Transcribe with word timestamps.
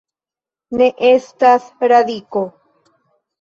Ne 0.81 0.87
estas 1.09 1.67
radiko. 1.93 2.43